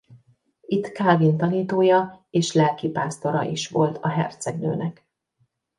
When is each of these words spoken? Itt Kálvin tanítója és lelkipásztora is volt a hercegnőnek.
Itt 0.61 0.91
Kálvin 0.91 1.37
tanítója 1.37 2.27
és 2.29 2.53
lelkipásztora 2.53 3.43
is 3.43 3.67
volt 3.67 3.97
a 4.01 4.07
hercegnőnek. 4.09 5.07